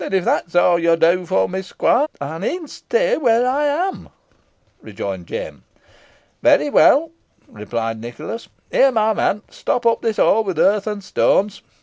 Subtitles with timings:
[0.01, 4.09] "Then if that's aw yo'll do fo' me, squire, eyn e'en stay wheere ey am,"
[4.81, 5.63] rejoined Jem.
[6.41, 7.11] "Very well,"
[7.47, 8.49] replied Nicholas.
[8.71, 11.61] "Here, my man, stop up this hole with earth and stones.